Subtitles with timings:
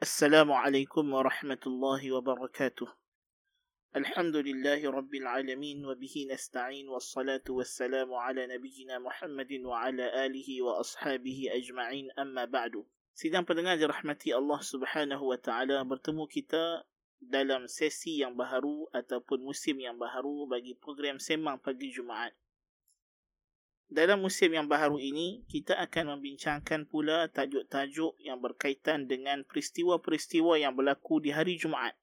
[0.00, 2.88] السلام عليكم ورحمة الله وبركاته
[3.96, 12.16] الحمد لله رب العالمين وبه نستعين والصلاة والسلام على نبينا محمد وعلى آله وأصحابه أجمعين
[12.16, 12.80] أما بعد
[13.12, 16.80] Sidang pendengar dirahmati Allah Subhanahu wa taala bertemu kita
[17.20, 22.32] dalam sesi yang baharu ataupun musim yang baharu bagi program Semang Pagi Jumaat.
[23.90, 30.78] dalam musim yang baharu ini, kita akan membincangkan pula tajuk-tajuk yang berkaitan dengan peristiwa-peristiwa yang
[30.78, 31.98] berlaku di hari Jumaat.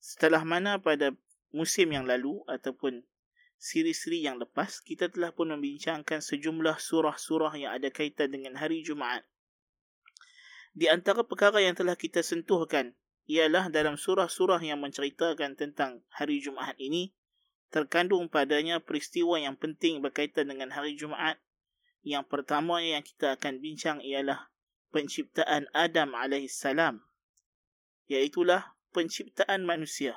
[0.00, 1.12] Setelah mana pada
[1.52, 3.04] musim yang lalu ataupun
[3.60, 9.28] siri-siri yang lepas, kita telah pun membincangkan sejumlah surah-surah yang ada kaitan dengan hari Jumaat.
[10.72, 12.96] Di antara perkara yang telah kita sentuhkan
[13.28, 17.12] ialah dalam surah-surah yang menceritakan tentang hari Jumaat ini,
[17.68, 21.40] terkandung padanya peristiwa yang penting berkaitan dengan hari Jumaat.
[22.06, 24.48] Yang pertama yang kita akan bincang ialah
[24.88, 26.64] penciptaan Adam AS.
[28.08, 30.16] Iaitulah penciptaan manusia.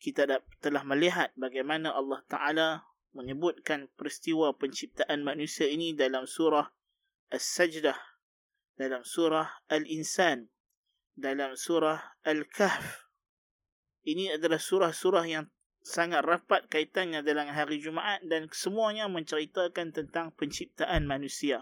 [0.00, 0.28] Kita
[0.60, 2.68] telah melihat bagaimana Allah Ta'ala
[3.12, 6.68] menyebutkan peristiwa penciptaan manusia ini dalam surah
[7.30, 7.96] As-Sajdah,
[8.76, 10.48] dalam surah Al-Insan,
[11.16, 13.08] dalam surah Al-Kahf.
[14.00, 15.44] Ini adalah surah-surah yang
[15.85, 21.61] sangat rapat kaitannya dalam hari Jumaat dan semuanya menceritakan tentang penciptaan manusia.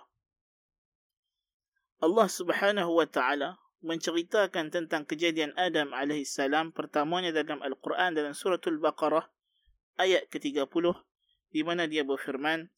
[2.00, 6.40] Allah Subhanahu wa taala menceritakan tentang kejadian Adam AS
[6.72, 9.28] pertamanya dalam Al-Quran dalam suratul Baqarah
[10.00, 10.96] ayat ke-30
[11.52, 12.72] di mana dia berfirman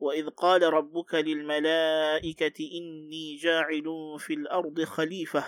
[0.00, 5.44] وَإِذْ قَالَ رَبُّكَ لِلْمَلَائِكَةِ إِنِّي جَاعِلٌ فِي الْأَرْضِ خَلِيفَةً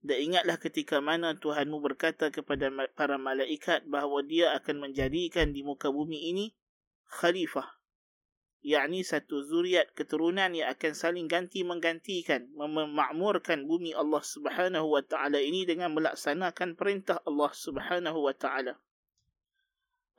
[0.00, 5.92] dan ingatlah ketika mana Tuhanmu berkata kepada para malaikat bahawa dia akan menjadikan di muka
[5.92, 6.56] bumi ini
[7.20, 7.68] khalifah.
[8.60, 15.40] yakni satu zuriat keturunan yang akan saling ganti menggantikan memakmurkan bumi Allah Subhanahu wa taala
[15.40, 18.76] ini dengan melaksanakan perintah Allah Subhanahu wa taala.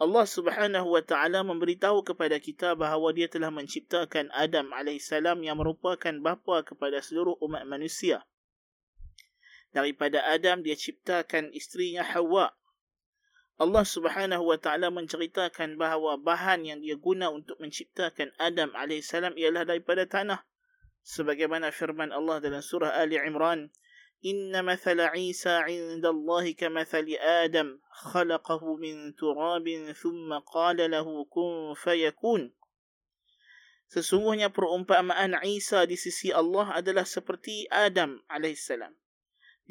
[0.02, 6.14] Allah Subhanahu wa taala memberitahu kepada kita bahawa dia telah menciptakan Adam alaihissalam yang merupakan
[6.18, 8.26] bapa kepada seluruh umat manusia
[9.72, 12.52] daripada Adam dia ciptakan isterinya Hawa.
[13.62, 19.64] Allah Subhanahu wa taala menceritakan bahawa bahan yang dia guna untuk menciptakan Adam alaihissalam ialah
[19.64, 20.44] daripada tanah.
[21.02, 23.70] Sebagaimana firman Allah dalam surah Ali Imran,
[24.26, 27.78] "Inna mathala Isa 'inda Allah kamathali Adam,
[28.12, 32.54] khalaqahu min turabin thumma qala lahu kun fayakun."
[33.94, 38.98] Sesungguhnya perumpamaan Isa di sisi Allah adalah seperti Adam alaihissalam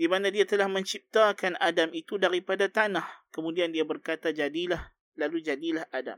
[0.01, 3.05] di mana dia telah menciptakan Adam itu daripada tanah.
[3.29, 4.81] Kemudian dia berkata, jadilah,
[5.21, 6.17] lalu jadilah Adam.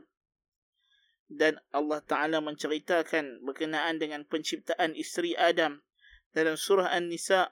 [1.27, 5.83] Dan Allah Ta'ala menceritakan berkenaan dengan penciptaan isteri Adam
[6.31, 7.51] dalam surah An-Nisa.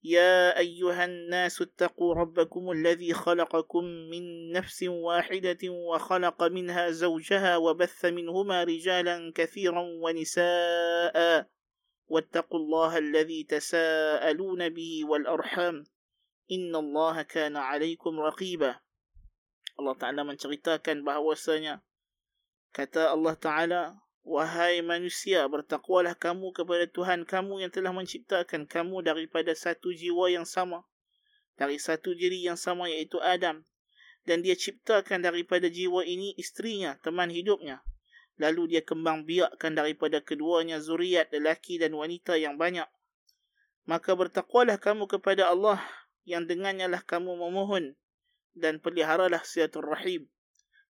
[0.00, 7.76] Ya ayyuhan nasu attaqu rabbakum alladhi khalaqakum min nafsin wahidatin wa khalaqa minha zawjaha wa
[7.76, 11.44] batha minhuma rijalan kathiran wa nisa'a.
[12.09, 15.85] واتقوا الله الذي تساءلون به والأرحام
[16.51, 18.75] إن الله كان عليكم رقيبا
[19.75, 21.83] Allah Ta'ala menceritakan bahawasanya
[22.71, 23.81] kata Allah Ta'ala
[24.25, 30.49] Wahai manusia, bertakwalah kamu kepada Tuhan kamu yang telah menciptakan kamu daripada satu jiwa yang
[30.49, 30.81] sama.
[31.61, 33.61] Dari satu diri yang sama iaitu Adam.
[34.25, 37.85] Dan dia ciptakan daripada jiwa ini istrinya, teman hidupnya
[38.40, 42.88] lalu dia kembang biakkan daripada keduanya zuriat lelaki dan wanita yang banyak.
[43.84, 45.76] Maka bertakwalah kamu kepada Allah
[46.24, 47.92] yang dengannya lah kamu memohon
[48.56, 50.24] dan peliharalah siatul rahim.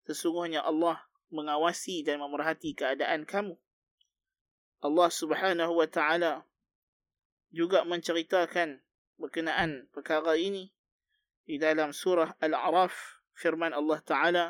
[0.06, 1.03] Sesungguhnya Allah
[1.34, 3.59] mengawasi dan memerhati keadaan kamu.
[4.81, 6.47] Allah subhanahu wa ta'ala
[7.50, 8.78] juga menceritakan
[9.19, 10.71] berkenaan perkara ini
[11.44, 12.94] di dalam surah Al-A'raf
[13.34, 14.44] firman Allah Ta'ala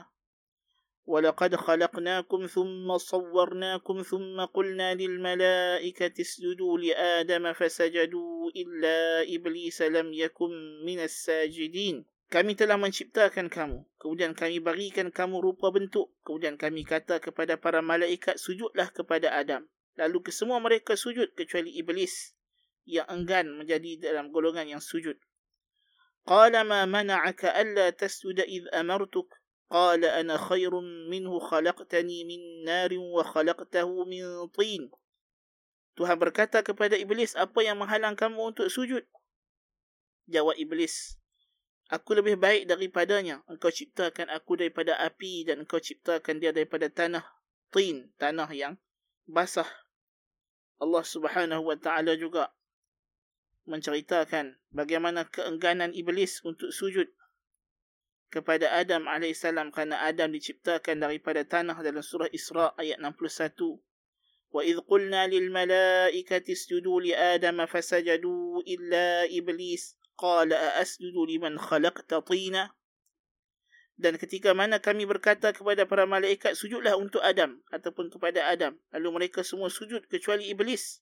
[1.10, 8.98] ولقد خلقناكم ثم صورناكم ثم قلنا للملائكة اسجدوا لآدم فسجدوا إلا
[9.36, 10.52] إبليس لم يكن
[10.86, 13.86] من الساجدين Kami telah menciptakan kamu.
[14.02, 16.10] Kemudian kami berikan kamu rupa bentuk.
[16.26, 19.70] Kemudian kami kata kepada para malaikat, sujudlah kepada Adam.
[19.94, 22.34] Lalu kesemua mereka sujud kecuali Iblis
[22.90, 25.22] yang enggan menjadi dalam golongan yang sujud.
[26.26, 29.30] Qala ma mana'aka alla tasjuda idh amartuk
[29.70, 30.80] قال أنا خير
[31.10, 34.92] منه خلقتني من نار وخلقته من طين
[35.96, 39.08] Tuhan berkata kepada Iblis, apa yang menghalang kamu untuk sujud?
[40.28, 41.16] Jawab Iblis,
[41.88, 43.48] aku lebih baik daripadanya.
[43.48, 47.24] Engkau ciptakan aku daripada api dan engkau ciptakan dia daripada tanah.
[47.72, 48.76] Tin, tanah yang
[49.24, 49.72] basah.
[50.84, 52.52] Allah subhanahu wa ta'ala juga
[53.64, 57.08] menceritakan bagaimana keengganan iblis untuk sujud
[58.30, 63.80] kepada Adam AS kerana Adam diciptakan daripada tanah dalam surah Isra ayat 61.
[64.56, 69.84] وَإِذْ قُلْنَا لِلْمَلَائِكَةِ اسْجُدُوا لِآدَمَ فَسَجَدُوا إِلَّا إِبْلِيسَ
[70.16, 72.72] قَالَ أَأَسْجُدُ لِمَنْ خَلَقْتَ طِينًا
[73.96, 78.76] Dan ketika mana kami berkata kepada para malaikat, sujudlah untuk Adam ataupun kepada Adam.
[78.92, 81.00] Lalu mereka semua sujud kecuali Iblis.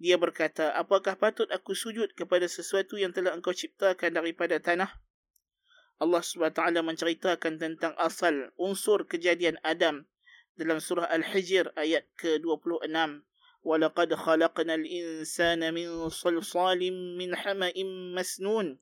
[0.00, 4.88] Dia berkata, apakah patut aku sujud kepada sesuatu yang telah engkau ciptakan daripada tanah?
[6.00, 10.08] Allah SWT menceritakan tentang asal unsur kejadian Adam
[10.56, 13.24] dalam surah Al-Hijr ayat ke-26.
[13.60, 16.80] وَلَقَدْ خَلَقْنَا الْإِنسَانَ مِنْ صَلْصَالٍ
[17.20, 17.76] مِنْ حَمَئٍ
[18.16, 18.80] مَسْنُونَ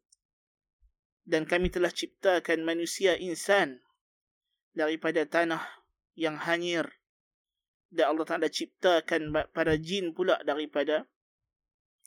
[1.26, 3.82] Dan kami telah ciptakan manusia insan
[4.78, 5.66] daripada tanah
[6.14, 6.86] yang hanyir
[7.88, 11.08] dan Allah Ta'ala ciptakan para jin pula daripada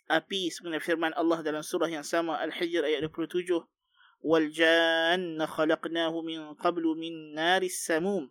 [0.06, 3.66] api sebenarnya firman Allah dalam surah yang sama Al-Hijr ayat 27
[4.53, 8.31] Janna khalaqnahu min qablu min naris samum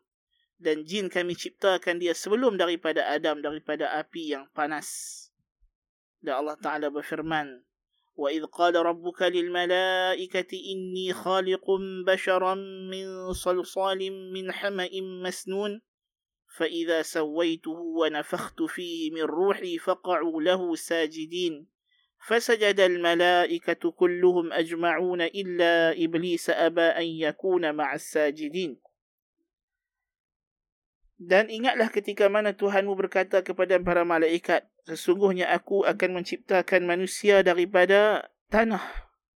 [0.60, 4.88] dan jin kami ciptakan dia sebelum daripada Adam daripada api yang panas
[6.24, 7.66] dan Allah Ta'ala berfirman
[8.16, 11.66] وإذ قال ربك للملائكة إني خالق
[12.08, 12.56] بشرا
[12.88, 15.82] من صلصال من حمأ مسنون
[16.58, 21.68] فإذا سويته ونفخت فيه من روحي فقعوا له ساجدين
[22.25, 28.77] فسجد الملائكة كلهم أجمعون إلا إبليس أبى أن يكون مع الساجدين
[31.21, 38.33] Dan ingatlah ketika mana Tuhanmu berkata kepada para malaikat, sesungguhnya aku akan menciptakan manusia daripada
[38.49, 38.81] tanah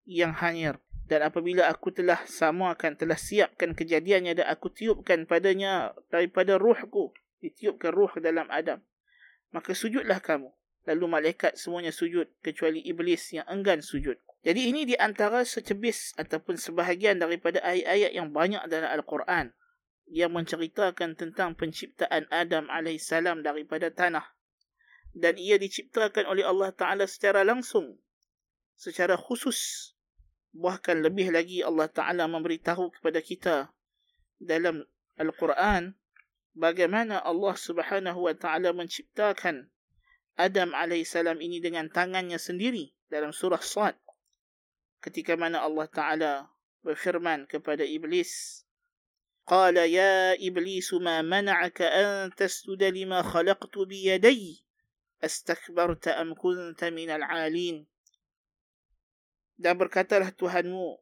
[0.09, 6.57] yang hanyir dan apabila aku telah samakan telah siapkan kejadiannya dan aku tiupkan padanya daripada
[6.57, 7.13] ruhku
[7.45, 8.81] ditiupkan ruh dalam Adam
[9.53, 10.49] maka sujudlah kamu
[10.88, 14.16] lalu malaikat semuanya sujud kecuali iblis yang enggan sujud.
[14.40, 19.52] Jadi ini di antara secebis ataupun sebahagian daripada ayat-ayat yang banyak dalam al-Quran.
[20.10, 24.26] Yang menceritakan tentang penciptaan Adam alaihissalam daripada tanah.
[25.12, 28.00] Dan ia diciptakan oleh Allah Taala secara langsung.
[28.80, 29.92] Secara khusus.
[30.56, 33.70] Bahkan lebih lagi Allah Ta'ala memberitahu kepada kita
[34.42, 34.82] dalam
[35.14, 35.94] Al-Quran
[36.58, 39.70] bagaimana Allah Subhanahu Wa Ta'ala menciptakan
[40.39, 43.95] Adam AS ini dengan tangannya sendiri dalam surah Sad.
[44.99, 46.33] Ketika mana Allah Ta'ala
[46.83, 48.63] berfirman kepada Iblis.
[49.45, 54.65] قال يا إبليس ما منعك أن تسجد لما خلقت بيدي
[55.21, 57.85] أستكبرت أم كنت من العالين
[59.55, 60.99] dan berkatalah Tuhanmu,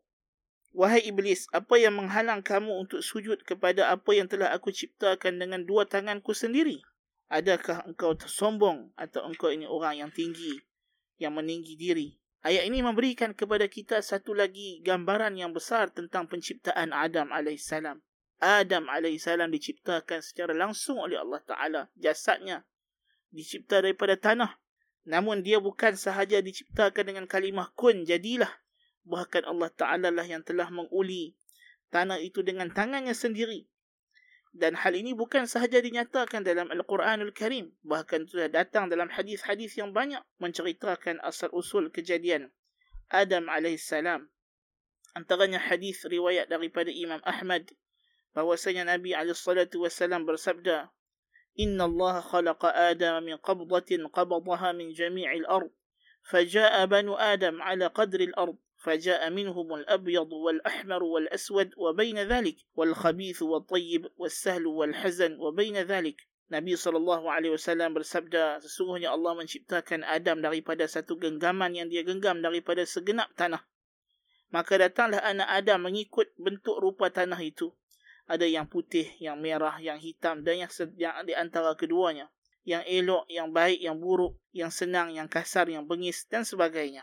[0.73, 5.69] Wahai Iblis, apa yang menghalang kamu untuk sujud kepada apa yang telah aku ciptakan dengan
[5.69, 6.81] dua tanganku sendiri?
[7.28, 10.56] Adakah engkau tersombong atau engkau ini orang yang tinggi,
[11.20, 12.16] yang meninggi diri?
[12.48, 17.76] Ayat ini memberikan kepada kita satu lagi gambaran yang besar tentang penciptaan Adam AS.
[18.40, 21.82] Adam AS diciptakan secara langsung oleh Allah Ta'ala.
[22.00, 22.64] Jasadnya
[23.36, 24.56] dicipta daripada tanah.
[25.04, 28.52] Namun dia bukan sahaja diciptakan dengan kalimah kun jadilah.
[29.04, 31.36] Bahkan Allah Ta'ala lah yang telah menguli
[31.92, 33.68] tanah itu dengan tangannya sendiri.
[34.53, 37.73] Dan hal ini bukan sahaja dinyatakan dalam Al-Quranul Karim.
[37.89, 42.53] Bahkan sudah datang dalam hadis-hadis yang banyak menceritakan asal-usul kejadian
[43.09, 43.89] Adam AS.
[45.13, 47.73] Antaranya hadis riwayat daripada Imam Ahmad
[48.37, 50.93] bahwasanya Nabi SAW bersabda
[51.61, 55.71] إن الله خلق آدم من قبضة قبضها من جميع الأرض
[56.23, 64.03] فجاء بنو آدم على قدر الأرض فجاء منهم الأبيض والأحمر والأسود وبين ذلك والخبيث والطيب
[64.17, 66.19] والسهل والحزن وبين ذلك
[66.53, 73.33] Nabi SAW bersabda, sesungguhnya Allah menciptakan Adam daripada satu genggaman yang dia genggam daripada segenap
[73.41, 73.65] tanah.
[74.53, 77.73] Maka datanglah anak Adam mengikut bentuk rupa tanah itu
[78.29, 80.71] ada yang putih, yang merah, yang hitam dan yang,
[81.01, 82.29] yang di antara keduanya.
[82.69, 87.03] Yang elok, yang baik, yang buruk, yang senang, yang kasar, yang bengis dan sebagainya.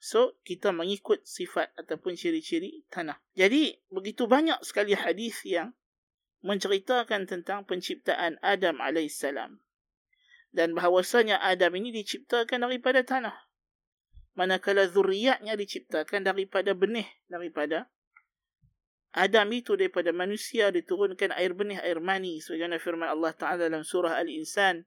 [0.00, 3.20] So, kita mengikut sifat ataupun ciri-ciri tanah.
[3.36, 5.76] Jadi, begitu banyak sekali hadis yang
[6.40, 9.20] menceritakan tentang penciptaan Adam AS.
[10.50, 13.36] Dan bahawasanya Adam ini diciptakan daripada tanah.
[14.40, 17.92] Manakala zuriatnya diciptakan daripada benih, daripada
[19.10, 22.38] Adam itu daripada manusia diturunkan air benih, air mani.
[22.38, 24.86] Sebagaimana firman Allah Ta'ala dalam surah Al-Insan.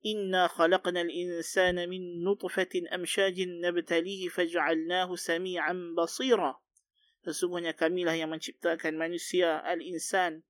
[0.00, 6.56] Inna khalaqna al-insana min nutfatin amshajin nabtalihi faj'alnahu sami'an basira.
[7.20, 10.40] Sesungguhnya kamilah yang menciptakan manusia al-insan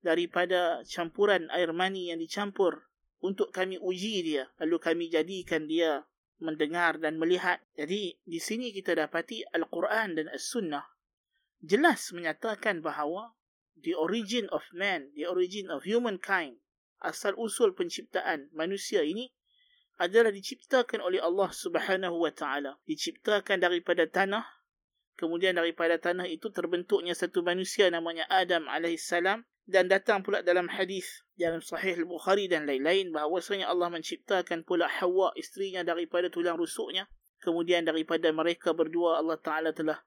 [0.00, 2.88] daripada campuran air mani yang dicampur
[3.20, 4.48] untuk kami uji dia.
[4.56, 6.08] Lalu kami jadikan dia
[6.40, 7.60] mendengar dan melihat.
[7.76, 10.86] Jadi di sini kita dapati Al-Quran dan As-Sunnah
[11.58, 13.34] jelas menyatakan bahawa
[13.76, 16.62] the origin of man, the origin of humankind,
[17.02, 19.30] asal usul penciptaan manusia ini
[19.98, 22.78] adalah diciptakan oleh Allah Subhanahu wa taala.
[22.86, 24.46] Diciptakan daripada tanah,
[25.18, 31.26] kemudian daripada tanah itu terbentuknya satu manusia namanya Adam alaihissalam dan datang pula dalam hadis
[31.36, 37.04] dalam sahih al-Bukhari dan lain-lain bahawasanya Allah menciptakan pula Hawa isterinya daripada tulang rusuknya
[37.44, 40.00] kemudian daripada mereka berdua Allah Taala telah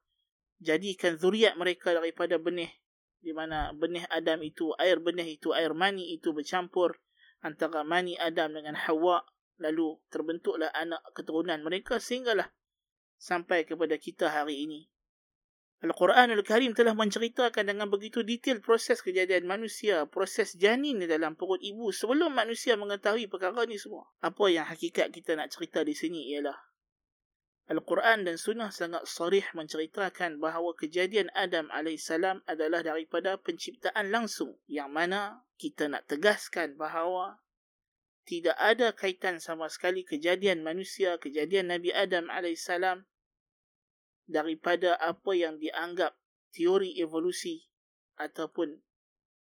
[0.58, 2.74] jadikan zuriat mereka daripada benih
[3.22, 6.98] di mana benih Adam itu air benih itu air mani itu bercampur
[7.46, 9.22] antara mani Adam dengan Hawa
[9.62, 12.50] lalu terbentuklah anak keturunan mereka sehinggalah
[13.22, 14.90] sampai kepada kita hari ini
[15.82, 21.58] Al-Quran Al-Karim telah menceritakan dengan begitu detail proses kejadian manusia, proses janin di dalam perut
[21.58, 24.06] ibu sebelum manusia mengetahui perkara ini semua.
[24.22, 26.54] Apa yang hakikat kita nak cerita di sini ialah
[27.72, 32.12] Al-Quran dan Sunnah sangat sarih menceritakan bahawa kejadian Adam AS
[32.44, 37.40] adalah daripada penciptaan langsung yang mana kita nak tegaskan bahawa
[38.28, 42.68] tidak ada kaitan sama sekali kejadian manusia, kejadian Nabi Adam AS
[44.28, 46.12] daripada apa yang dianggap
[46.52, 47.72] teori evolusi
[48.20, 48.84] ataupun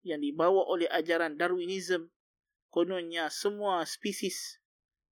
[0.01, 2.09] yang dibawa oleh ajaran Darwinism.
[2.73, 4.57] Kononnya semua spesies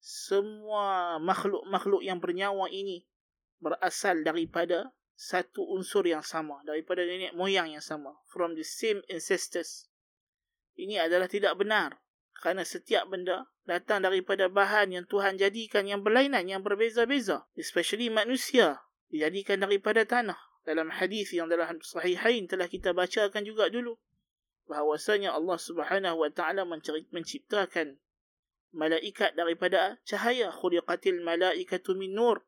[0.03, 3.07] semua makhluk-makhluk yang bernyawa ini
[3.63, 9.87] berasal daripada satu unsur yang sama daripada nenek moyang yang sama from the same ancestors
[10.75, 12.03] ini adalah tidak benar
[12.35, 18.83] kerana setiap benda datang daripada bahan yang Tuhan jadikan yang berlainan yang berbeza-beza especially manusia
[19.13, 20.41] dijadikan daripada tanah.
[20.65, 24.01] Dalam hadis yang dalam sahihain telah kita bacakan juga dulu.
[24.67, 26.65] Bahawasanya Allah subhanahu wa ta'ala
[27.13, 28.01] menciptakan
[28.73, 30.50] malaikat daripada cahaya.
[30.50, 32.43] Khuliqatil malaikatu min nur.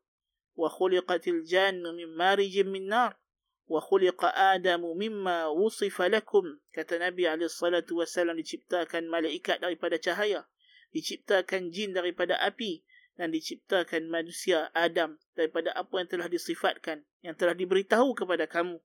[0.57, 3.17] Wa khuliqatil jannu min marijin min nar.
[3.65, 6.59] Wa khuliqa adamu mimma wusifa lakum.
[6.69, 10.45] Kata Nabi SAW diciptakan malaikat daripada cahaya.
[10.93, 17.55] Diciptakan jin daripada api dan diciptakan manusia Adam daripada apa yang telah disifatkan yang telah
[17.55, 18.79] diberitahu kepada kamu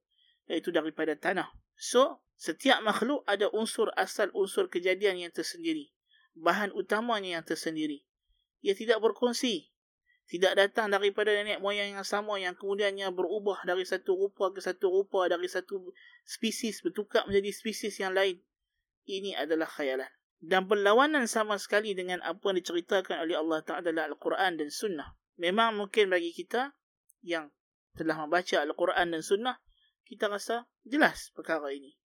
[0.46, 5.90] iaitu daripada tanah so setiap makhluk ada unsur asal unsur kejadian yang tersendiri
[6.36, 8.04] bahan utamanya yang tersendiri
[8.60, 9.70] ia tidak berkongsi
[10.30, 14.86] tidak datang daripada nenek moyang yang sama yang kemudiannya berubah dari satu rupa ke satu
[14.90, 15.90] rupa dari satu
[16.22, 18.38] spesies bertukar menjadi spesies yang lain
[19.10, 20.10] ini adalah khayalan
[20.40, 25.12] dan berlawanan sama sekali dengan apa yang diceritakan oleh Allah Ta'ala Al-Quran dan Sunnah.
[25.36, 26.72] Memang mungkin bagi kita
[27.20, 27.52] yang
[27.92, 29.60] telah membaca Al-Quran dan Sunnah,
[30.08, 31.99] kita rasa jelas perkara ini.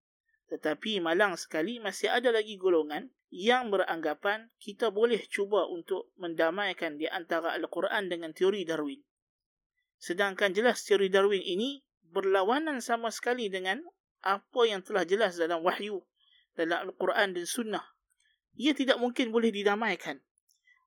[0.52, 7.08] Tetapi malang sekali masih ada lagi golongan yang beranggapan kita boleh cuba untuk mendamaikan di
[7.08, 9.00] antara Al-Quran dengan teori Darwin.
[9.96, 11.80] Sedangkan jelas teori Darwin ini
[12.12, 13.80] berlawanan sama sekali dengan
[14.20, 16.04] apa yang telah jelas dalam wahyu
[16.54, 17.94] dalam Al-Quran dan Sunnah
[18.54, 20.22] ia tidak mungkin boleh didamaikan.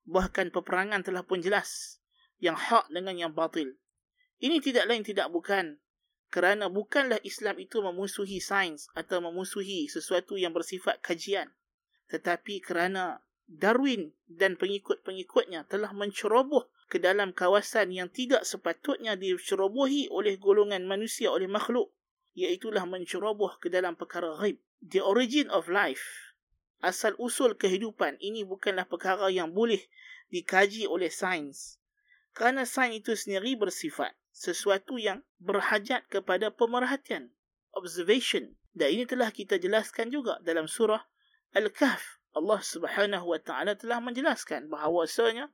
[0.08, 2.00] Bahkan peperangan telah pun jelas.
[2.40, 3.76] Yang hak dengan yang batil.
[4.40, 5.76] Ini tidak lain tidak bukan.
[6.28, 11.48] Kerana bukanlah Islam itu memusuhi sains atau memusuhi sesuatu yang bersifat kajian.
[12.12, 20.36] Tetapi kerana Darwin dan pengikut-pengikutnya telah menceroboh ke dalam kawasan yang tidak sepatutnya dicerobohi oleh
[20.36, 21.88] golongan manusia, oleh makhluk.
[22.36, 24.60] Iaitulah menceroboh ke dalam perkara ghaib.
[24.84, 26.28] The origin of life
[26.78, 29.82] asal usul kehidupan ini bukanlah perkara yang boleh
[30.30, 31.82] dikaji oleh sains.
[32.36, 37.34] Kerana sains itu sendiri bersifat sesuatu yang berhajat kepada pemerhatian,
[37.74, 38.54] observation.
[38.70, 41.02] Dan ini telah kita jelaskan juga dalam surah
[41.58, 42.22] Al-Kahf.
[42.38, 45.50] Allah Subhanahu wa taala telah menjelaskan bahawasanya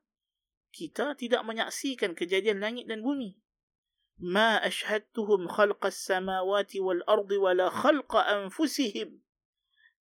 [0.68, 3.40] kita tidak menyaksikan kejadian langit dan bumi.
[4.20, 9.24] Ma ashhadtuhum khalqas samawati wal ardi wala khalqa anfusihim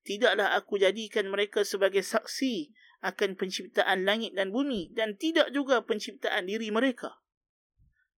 [0.04, 6.44] tidaklah aku jadikan mereka sebagai saksi akan penciptaan langit dan bumi dan tidak juga penciptaan
[6.44, 7.23] diri mereka.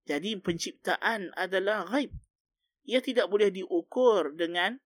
[0.06, 2.14] Jadi penciptaan adalah ghaib.
[2.86, 4.78] Ia tidak boleh diukur dengan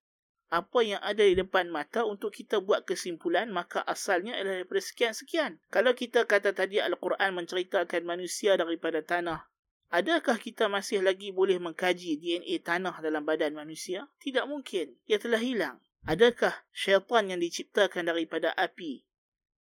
[0.50, 5.62] apa yang ada di depan mata untuk kita buat kesimpulan maka asalnya adalah daripada sekian-sekian.
[5.70, 9.46] Kalau kita kata tadi Al-Quran menceritakan manusia daripada tanah,
[9.94, 14.10] adakah kita masih lagi boleh mengkaji DNA tanah dalam badan manusia?
[14.18, 14.98] Tidak mungkin.
[15.06, 15.78] Ia telah hilang.
[16.08, 19.04] Adakah syaitan yang diciptakan daripada api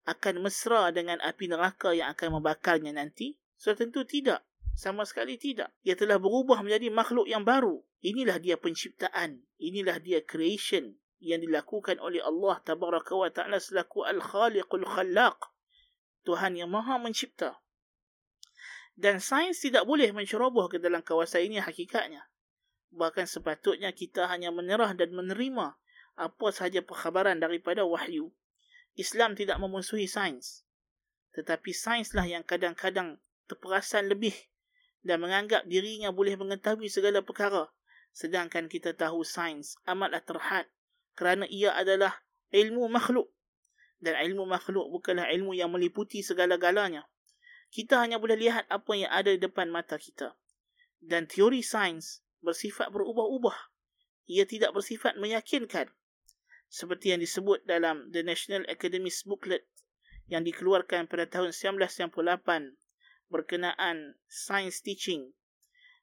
[0.08, 3.38] akan mesra dengan api neraka yang akan membakarnya nanti?
[3.60, 4.42] So tentu tidak.
[4.80, 5.76] Sama sekali tidak.
[5.84, 7.84] Ia telah berubah menjadi makhluk yang baru.
[8.00, 9.44] Inilah dia penciptaan.
[9.60, 15.36] Inilah dia creation yang dilakukan oleh Allah tabaraka wa ta'ala selaku al-khaliqul khallaq.
[16.24, 17.60] Tuhan yang maha mencipta.
[18.96, 22.24] Dan sains tidak boleh menceroboh ke dalam kawasan ini hakikatnya.
[22.88, 25.76] Bahkan sepatutnya kita hanya menyerah dan menerima
[26.16, 28.32] apa sahaja perkhabaran daripada wahyu.
[28.96, 30.64] Islam tidak memusuhi sains.
[31.36, 34.32] Tetapi sainslah yang kadang-kadang terperasan lebih
[35.00, 37.68] dan menganggap dirinya boleh mengetahui segala perkara.
[38.10, 40.66] Sedangkan kita tahu sains amatlah terhad
[41.14, 43.30] kerana ia adalah ilmu makhluk.
[44.00, 47.04] Dan ilmu makhluk bukanlah ilmu yang meliputi segala-galanya
[47.70, 50.34] kita hanya boleh lihat apa yang ada di depan mata kita.
[50.98, 53.54] Dan teori sains bersifat berubah-ubah.
[54.26, 55.86] Ia tidak bersifat meyakinkan.
[56.70, 59.66] Seperti yang disebut dalam The National Academy's Booklet
[60.26, 62.78] yang dikeluarkan pada tahun 1998
[63.30, 65.32] berkenaan science teaching.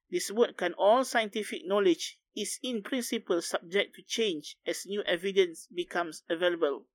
[0.07, 6.88] Disebutkan all scientific knowledge is in principle subject to change as new evidence becomes available.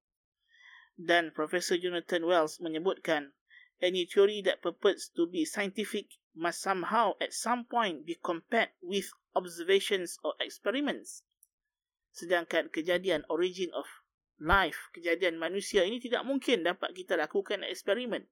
[0.96, 3.36] Dan Professor Jonathan Wells menyebutkan
[3.82, 9.12] any theory that purports to be scientific must somehow at some point be compared with
[9.36, 11.26] observations or experiments.
[12.12, 13.84] Sedangkan kejadian origin of
[14.40, 18.28] life, kejadian manusia ini tidak mungkin dapat kita lakukan eksperimen.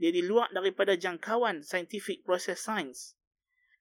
[0.00, 3.14] Dia di luar daripada jangkauan scientific process science.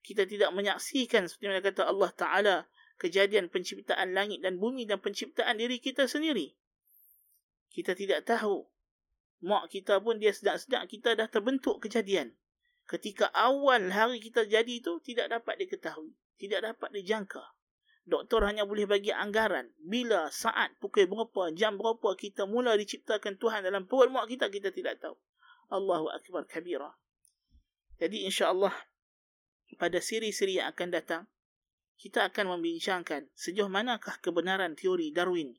[0.01, 2.55] Kita tidak menyaksikan seperti mana kata Allah Ta'ala
[3.01, 6.53] kejadian penciptaan langit dan bumi dan penciptaan diri kita sendiri.
[7.73, 8.67] Kita tidak tahu
[9.41, 12.37] mak kita pun dia sedang-sedang kita dah terbentuk kejadian.
[12.85, 17.41] Ketika awal hari kita jadi itu tidak dapat diketahui, tidak dapat dijangka.
[18.01, 23.61] Doktor hanya boleh bagi anggaran bila saat pukul berapa, jam berapa kita mula diciptakan Tuhan
[23.65, 25.15] dalam perut mak kita kita tidak tahu.
[25.71, 26.91] Allahu akbar kabira.
[27.97, 28.75] Jadi insya-Allah
[29.79, 31.23] pada siri-siri yang akan datang
[31.95, 35.55] kita akan membincangkan sejauh manakah kebenaran teori Darwin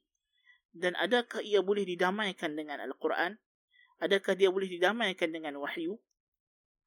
[0.76, 3.40] dan adakah ia boleh didamaikan dengan Al-Quran
[4.02, 5.94] Adakah dia boleh didamaikan dengan wahyu?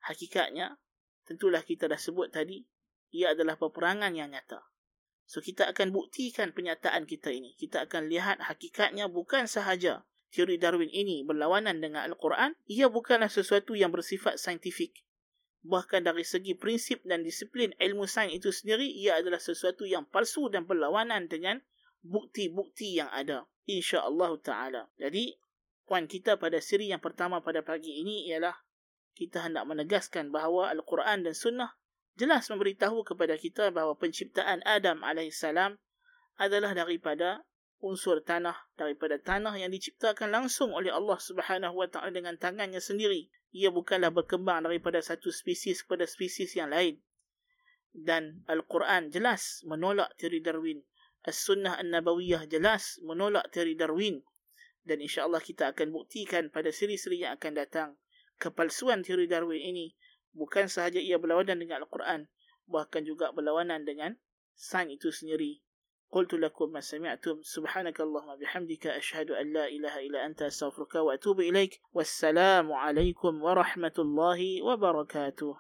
[0.03, 0.75] Hakikatnya,
[1.23, 2.67] tentulah kita dah sebut tadi,
[3.15, 4.67] ia adalah peperangan yang nyata.
[5.23, 7.55] So, kita akan buktikan penyataan kita ini.
[7.55, 13.73] Kita akan lihat hakikatnya bukan sahaja teori Darwin ini berlawanan dengan Al-Quran, ia bukanlah sesuatu
[13.77, 15.05] yang bersifat saintifik.
[15.65, 20.49] Bahkan dari segi prinsip dan disiplin ilmu sains itu sendiri, ia adalah sesuatu yang palsu
[20.53, 21.61] dan berlawanan dengan
[22.05, 23.49] bukti-bukti yang ada.
[23.65, 24.93] InsyaAllah ta'ala.
[25.01, 25.33] Jadi,
[25.85, 28.57] Puan kita pada siri yang pertama pada pagi ini ialah
[29.13, 31.77] kita hendak menegaskan bahawa Al-Quran dan Sunnah
[32.17, 35.45] jelas memberitahu kepada kita bahawa penciptaan Adam AS
[36.41, 37.45] adalah daripada
[37.81, 43.27] unsur tanah, daripada tanah yang diciptakan langsung oleh Allah Subhanahu Wa Taala dengan tangannya sendiri.
[43.55, 46.99] Ia bukanlah berkembang daripada satu spesies kepada spesies yang lain.
[47.95, 50.83] Dan Al-Quran jelas menolak teori Darwin.
[51.25, 54.21] As-Sunnah An-Nabawiyah jelas menolak teori Darwin
[54.85, 57.89] dan insyaAllah kita akan buktikan pada siri-siri yang akan datang
[58.37, 59.97] kepalsuan teori Darwin ini
[60.37, 62.29] bukan sahaja ia berlawanan dengan Al-Quran
[62.69, 64.13] bahkan juga berlawanan dengan
[64.53, 65.64] sains itu sendiri
[66.15, 67.41] قلت لكم ما سمعتم.
[67.41, 71.81] سبحانك اللهم بحمدك أشهد أن لا إله إلا أنت أستغفرك وأتوب إليك.
[71.93, 75.57] والسلام عليكم ورحمة الله وبركاته.